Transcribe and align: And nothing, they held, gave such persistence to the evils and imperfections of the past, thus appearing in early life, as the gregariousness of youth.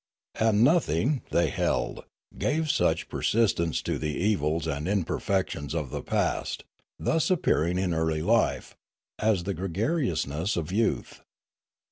And 0.39 0.63
nothing, 0.63 1.21
they 1.29 1.51
held, 1.51 2.05
gave 2.35 2.71
such 2.71 3.07
persistence 3.07 3.83
to 3.83 3.99
the 3.99 4.07
evils 4.17 4.65
and 4.65 4.87
imperfections 4.87 5.75
of 5.75 5.91
the 5.91 6.01
past, 6.01 6.63
thus 6.97 7.29
appearing 7.29 7.77
in 7.77 7.93
early 7.93 8.23
life, 8.23 8.75
as 9.19 9.43
the 9.43 9.53
gregariousness 9.53 10.57
of 10.57 10.71
youth. 10.71 11.21